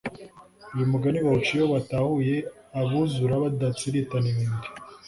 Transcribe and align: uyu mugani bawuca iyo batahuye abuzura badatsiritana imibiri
uyu 0.73 0.89
mugani 0.91 1.17
bawuca 1.25 1.51
iyo 1.57 1.65
batahuye 1.73 2.35
abuzura 2.79 3.33
badatsiritana 3.43 4.27
imibiri 4.33 4.69